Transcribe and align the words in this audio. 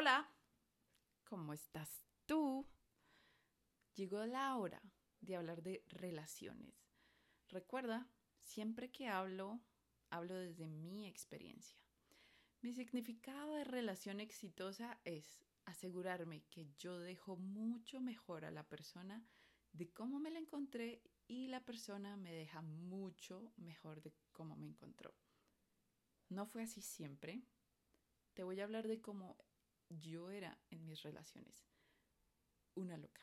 Hola, 0.00 0.26
¿cómo 1.24 1.52
estás 1.52 2.00
tú? 2.24 2.66
Llegó 3.96 4.24
la 4.24 4.56
hora 4.56 4.80
de 5.20 5.36
hablar 5.36 5.62
de 5.62 5.84
relaciones. 5.88 6.74
Recuerda, 7.50 8.08
siempre 8.40 8.90
que 8.90 9.08
hablo, 9.08 9.60
hablo 10.08 10.36
desde 10.36 10.68
mi 10.68 11.06
experiencia. 11.06 11.78
Mi 12.62 12.72
significado 12.72 13.56
de 13.56 13.64
relación 13.64 14.20
exitosa 14.20 14.98
es 15.04 15.44
asegurarme 15.66 16.44
que 16.48 16.70
yo 16.78 16.98
dejo 16.98 17.36
mucho 17.36 18.00
mejor 18.00 18.46
a 18.46 18.50
la 18.50 18.66
persona 18.66 19.22
de 19.74 19.92
cómo 19.92 20.18
me 20.18 20.30
la 20.30 20.38
encontré 20.38 21.02
y 21.28 21.48
la 21.48 21.60
persona 21.60 22.16
me 22.16 22.32
deja 22.32 22.62
mucho 22.62 23.52
mejor 23.58 24.00
de 24.00 24.14
cómo 24.32 24.56
me 24.56 24.66
encontró. 24.66 25.12
No 26.30 26.46
fue 26.46 26.62
así 26.62 26.80
siempre. 26.80 27.42
Te 28.32 28.44
voy 28.44 28.60
a 28.60 28.64
hablar 28.64 28.88
de 28.88 29.02
cómo 29.02 29.36
yo 29.90 30.30
era 30.30 30.58
en 30.70 30.86
mis 30.86 31.02
relaciones. 31.02 31.66
Una 32.74 32.96
loca. 32.96 33.22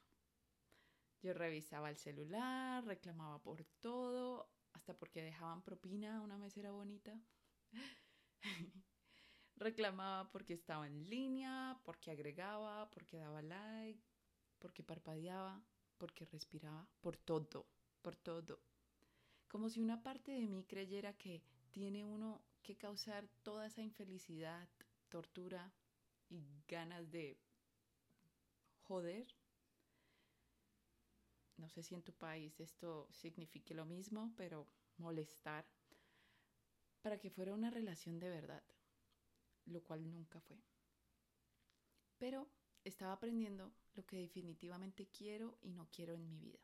Yo 1.22 1.34
revisaba 1.34 1.90
el 1.90 1.98
celular, 1.98 2.86
reclamaba 2.86 3.42
por 3.42 3.64
todo, 3.80 4.52
hasta 4.74 4.94
porque 4.94 5.24
dejaban 5.24 5.64
propina 5.64 6.18
a 6.18 6.22
una 6.22 6.38
mesera 6.38 6.72
bonita. 6.72 7.20
reclamaba 9.56 10.32
porque 10.32 10.54
estaba 10.54 10.86
en 10.88 11.10
línea, 11.10 11.80
porque 11.84 12.12
agregaba, 12.12 12.90
porque 12.92 13.18
daba 13.18 13.42
like, 13.42 14.04
porque 14.60 14.84
parpadeaba, 14.84 15.64
porque 15.98 16.26
respiraba, 16.26 16.88
por 17.02 17.18
todo, 17.18 17.68
por 18.02 18.16
todo. 18.16 18.62
Como 19.48 19.70
si 19.70 19.82
una 19.82 20.04
parte 20.04 20.32
de 20.32 20.48
mí 20.48 20.66
creyera 20.66 21.14
que 21.14 21.42
tiene 21.72 22.04
uno 22.04 22.44
que 22.62 22.78
causar 22.78 23.28
toda 23.44 23.66
esa 23.66 23.82
infelicidad, 23.82 24.70
tortura 25.10 25.74
y 26.30 26.64
ganas 26.68 27.10
de 27.12 27.40
joder 28.84 29.28
no 31.58 31.70
sé 31.70 31.82
si 31.82 31.96
en 31.96 32.04
tu 32.04 32.14
país 32.14 32.60
esto 32.60 33.08
signifique 33.12 33.74
lo 33.74 33.86
mismo, 33.86 34.32
pero 34.38 34.68
molestar, 34.98 35.66
para 37.02 37.20
que 37.20 37.32
fuera 37.32 37.54
una 37.54 37.72
relación 37.72 38.20
de 38.20 38.30
verdad, 38.30 38.64
lo 39.66 39.84
cual 39.84 40.10
nunca 40.10 40.40
fue. 40.40 40.58
Pero 42.18 42.48
estaba 42.84 43.14
aprendiendo 43.14 43.74
lo 43.96 44.06
que 44.06 44.18
definitivamente 44.18 45.08
quiero 45.08 45.58
y 45.62 45.72
no 45.72 45.90
quiero 45.92 46.14
en 46.14 46.28
mi 46.28 46.38
vida. 46.38 46.60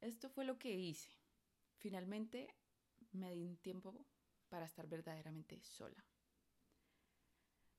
Esto 0.00 0.30
fue 0.30 0.44
lo 0.44 0.58
que 0.58 0.70
hice. 0.70 1.10
Finalmente 1.78 2.54
me 3.12 3.34
di 3.34 3.44
un 3.44 3.56
tiempo 3.56 4.06
para 4.48 4.66
estar 4.66 4.86
verdaderamente 4.86 5.60
sola. 5.62 6.04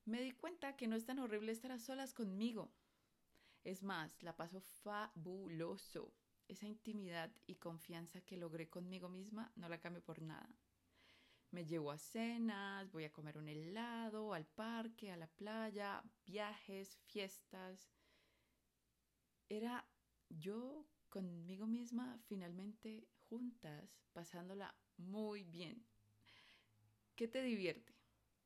Me 0.08 0.22
di 0.22 0.31
cuenta 0.31 0.77
que 0.77 0.88
no 0.88 0.95
es 0.95 1.05
tan 1.05 1.19
horrible 1.19 1.52
estar 1.52 1.69
a 1.73 1.80
solas 1.80 2.13
conmigo, 2.13 2.72
es 3.66 3.83
más, 3.83 4.23
la 4.23 4.38
paso 4.38 4.61
fabuloso. 4.61 6.14
Esa 6.47 6.66
intimidad 6.66 7.30
y 7.45 7.55
confianza 7.55 8.22
que 8.22 8.38
logré 8.38 8.69
conmigo 8.69 9.09
misma 9.09 9.52
no 9.58 9.67
la 9.67 9.81
cambio 9.81 10.02
por 10.02 10.22
nada. 10.22 10.49
Me 11.52 11.66
llevo 11.66 11.91
a 11.91 11.97
cenas, 11.97 12.89
voy 12.94 13.03
a 13.03 13.11
comer 13.11 13.38
un 13.38 13.49
helado, 13.49 14.33
al 14.33 14.45
parque, 14.45 15.11
a 15.11 15.17
la 15.17 15.27
playa, 15.27 16.02
viajes, 16.25 16.97
fiestas. 17.08 17.89
Era 19.49 19.86
yo 20.30 20.86
conmigo 21.09 21.67
misma 21.67 22.17
finalmente 22.27 23.09
juntas, 23.27 23.99
pasándola 24.14 24.73
muy 24.95 25.44
bien. 25.44 25.86
¿Qué 27.17 27.27
te 27.27 27.42
divierte? 27.42 27.94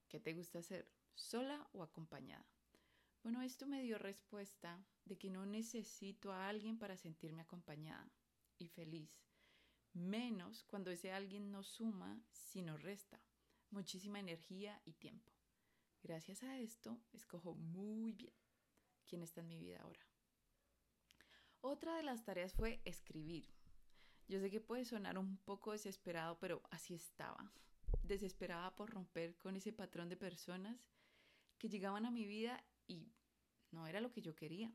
¿Qué 0.08 0.20
te 0.20 0.34
gusta 0.34 0.58
hacer? 0.58 1.01
¿Sola 1.16 1.68
o 1.74 1.84
acompañada? 1.84 2.46
Bueno, 3.24 3.42
esto 3.42 3.68
me 3.68 3.82
dio 3.84 3.98
respuesta 3.98 4.84
de 5.06 5.18
que 5.18 5.30
no 5.30 5.46
necesito 5.46 6.32
a 6.32 6.48
alguien 6.48 6.80
para 6.80 6.98
sentirme 6.98 7.44
acompañada 7.44 8.12
y 8.58 8.68
feliz, 8.68 9.12
menos 9.94 10.64
cuando 10.64 10.90
ese 10.92 11.12
alguien 11.12 11.52
no 11.52 11.64
suma, 11.64 12.22
sino 12.32 12.78
resta 12.78 13.22
muchísima 13.72 14.20
energía 14.20 14.82
y 14.86 14.94
tiempo. 14.94 15.32
Gracias 16.04 16.44
a 16.44 16.58
esto, 16.58 17.00
escojo 17.14 17.56
muy 17.56 18.12
bien 18.12 18.34
quién 19.08 19.22
está 19.24 19.42
en 19.42 19.48
mi 19.48 19.60
vida 19.60 19.80
ahora. 19.82 20.06
Otra 21.62 21.96
de 21.96 22.04
las 22.04 22.24
tareas 22.24 22.54
fue 22.54 22.82
escribir. 22.86 23.54
Yo 24.28 24.40
sé 24.40 24.50
que 24.50 24.62
puede 24.62 24.86
sonar 24.86 25.18
un 25.18 25.38
poco 25.38 25.74
desesperado, 25.74 26.40
pero 26.40 26.62
así 26.72 26.96
estaba. 26.96 27.52
Desesperada 28.02 28.76
por 28.76 28.90
romper 28.90 29.38
con 29.38 29.56
ese 29.56 29.74
patrón 29.74 30.10
de 30.10 30.18
personas 30.18 30.88
que 31.62 31.70
llegaban 31.70 32.08
a 32.08 32.12
mi 32.12 32.26
vida 32.26 32.66
y 32.88 33.14
no 33.70 33.86
era 33.86 34.02
lo 34.02 34.12
que 34.12 34.24
yo 34.24 34.36
quería. 34.36 34.74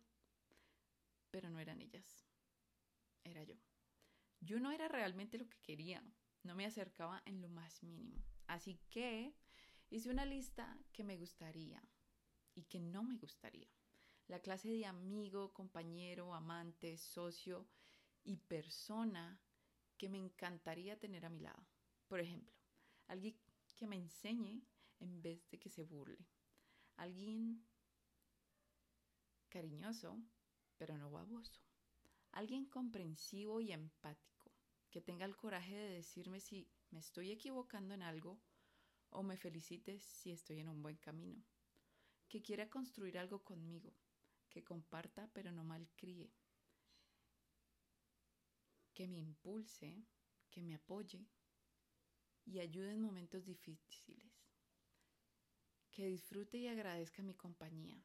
Pero 1.32 1.50
no 1.50 1.58
eran 1.58 1.80
ellas. 1.80 2.24
Era 3.24 3.42
yo. 3.42 3.56
Yo 4.38 4.60
no 4.60 4.70
era 4.70 4.86
realmente 4.86 5.36
lo 5.36 5.48
que 5.48 5.58
quería. 5.62 6.00
No 6.44 6.54
me 6.54 6.64
acercaba 6.64 7.24
en 7.26 7.40
lo 7.40 7.48
más 7.48 7.82
mínimo. 7.82 8.22
Así 8.46 8.78
que 8.88 9.34
hice 9.90 10.10
una 10.10 10.24
lista 10.24 10.78
que 10.92 11.02
me 11.02 11.16
gustaría 11.16 11.82
y 12.54 12.62
que 12.62 12.78
no 12.78 13.02
me 13.02 13.16
gustaría. 13.16 13.68
La 14.28 14.38
clase 14.38 14.68
de 14.68 14.86
amigo, 14.86 15.52
compañero, 15.52 16.36
amante, 16.36 16.98
socio 16.98 17.66
y 18.22 18.36
persona 18.36 19.40
que 19.98 20.08
me 20.08 20.18
encantaría 20.18 21.00
tener 21.00 21.26
a 21.26 21.30
mi 21.30 21.40
lado. 21.40 21.66
Por 22.06 22.20
ejemplo, 22.20 22.54
alguien 23.08 23.36
que 23.74 23.88
me 23.88 23.96
enseñe 23.96 24.62
en 25.00 25.20
vez 25.20 25.50
de 25.50 25.58
que 25.58 25.68
se 25.68 25.82
burle. 25.82 26.28
Alguien 26.96 27.62
cariñoso, 29.48 30.18
pero 30.76 30.96
no 30.98 31.10
baboso. 31.10 31.60
Alguien 32.32 32.66
comprensivo 32.66 33.60
y 33.60 33.72
empático, 33.72 34.50
que 34.90 35.00
tenga 35.00 35.24
el 35.24 35.36
coraje 35.36 35.74
de 35.74 35.90
decirme 35.90 36.40
si 36.40 36.68
me 36.90 37.00
estoy 37.00 37.30
equivocando 37.30 37.94
en 37.94 38.02
algo 38.02 38.38
o 39.10 39.22
me 39.22 39.36
felicite 39.36 39.98
si 39.98 40.30
estoy 40.30 40.60
en 40.60 40.68
un 40.68 40.82
buen 40.82 40.96
camino. 40.96 41.42
Que 42.28 42.42
quiera 42.42 42.68
construir 42.68 43.18
algo 43.18 43.42
conmigo, 43.42 43.92
que 44.50 44.64
comparta 44.64 45.30
pero 45.32 45.52
no 45.52 45.64
malcríe. 45.64 46.30
Que 48.92 49.06
me 49.08 49.18
impulse, 49.18 50.02
que 50.50 50.62
me 50.62 50.74
apoye 50.74 51.26
y 52.44 52.60
ayude 52.60 52.92
en 52.92 53.00
momentos 53.00 53.44
difíciles. 53.44 54.05
Que 55.96 56.08
disfrute 56.08 56.58
y 56.58 56.68
agradezca 56.68 57.22
mi 57.22 57.32
compañía 57.32 57.98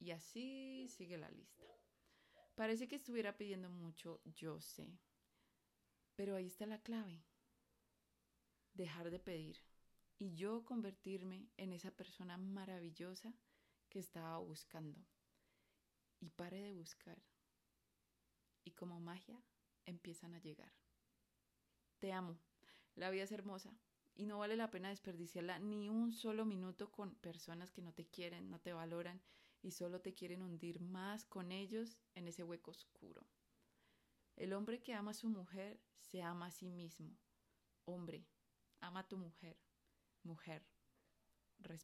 y 0.00 0.10
así 0.10 0.88
sigue 0.88 1.16
la 1.16 1.30
lista. 1.30 1.62
Parece 2.56 2.88
que 2.88 2.96
estuviera 2.96 3.36
pidiendo 3.36 3.70
mucho, 3.70 4.20
yo 4.24 4.60
sé. 4.60 4.98
Pero 6.16 6.34
ahí 6.34 6.48
está 6.48 6.66
la 6.66 6.82
clave. 6.82 7.22
Dejar 8.72 9.12
de 9.12 9.20
pedir 9.20 9.60
y 10.18 10.34
yo 10.34 10.64
convertirme 10.64 11.46
en 11.56 11.72
esa 11.72 11.92
persona 11.92 12.36
maravillosa 12.36 13.32
que 13.88 14.00
estaba 14.00 14.36
buscando. 14.38 14.98
Y 16.18 16.30
pare 16.30 16.60
de 16.62 16.72
buscar. 16.72 17.22
Y 18.64 18.72
como 18.72 18.98
magia 18.98 19.40
empiezan 19.86 20.34
a 20.34 20.40
llegar. 20.40 20.72
Te 22.00 22.12
amo. 22.12 22.40
La 22.96 23.10
vida 23.10 23.22
es 23.22 23.30
hermosa 23.30 23.72
y 24.14 24.26
no 24.26 24.38
vale 24.38 24.56
la 24.56 24.70
pena 24.70 24.88
desperdiciarla 24.88 25.58
ni 25.58 25.88
un 25.88 26.12
solo 26.12 26.44
minuto 26.44 26.90
con 26.90 27.14
personas 27.16 27.72
que 27.72 27.82
no 27.82 27.92
te 27.92 28.06
quieren, 28.06 28.50
no 28.50 28.60
te 28.60 28.72
valoran 28.72 29.20
y 29.62 29.72
solo 29.72 30.00
te 30.00 30.14
quieren 30.14 30.42
hundir 30.42 30.80
más 30.80 31.24
con 31.24 31.50
ellos 31.50 31.98
en 32.14 32.28
ese 32.28 32.44
hueco 32.44 32.70
oscuro. 32.70 33.26
El 34.36 34.52
hombre 34.52 34.82
que 34.82 34.94
ama 34.94 35.12
a 35.12 35.14
su 35.14 35.28
mujer 35.28 35.80
se 35.98 36.22
ama 36.22 36.46
a 36.46 36.50
sí 36.50 36.68
mismo. 36.68 37.16
Hombre, 37.84 38.26
ama 38.80 39.00
a 39.00 39.08
tu 39.08 39.16
mujer. 39.16 39.58
Mujer. 40.22 40.66